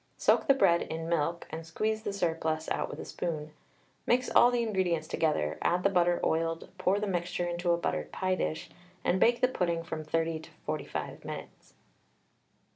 [0.17, 3.51] Soak the bread in milk, and squeeze the surplus out with a spoon.
[4.07, 8.11] Mix all the ingredients together, add the butter oiled, pour the mixture into a buttered
[8.11, 8.71] pie dish,
[9.03, 11.75] and bake the pudding from 30 to 45 minutes.